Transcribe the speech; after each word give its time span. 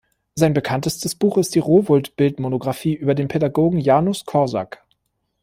Sein 0.33 0.55
bekanntestes 0.55 1.13
Buch 1.13 1.37
ist 1.37 1.53
die 1.53 1.59
Rowohlt-Bildmonografie 1.59 2.95
über 2.95 3.13
den 3.13 3.27
Pädagogen 3.27 3.77
Janusz 3.77 4.25
Korczak. 4.25 4.83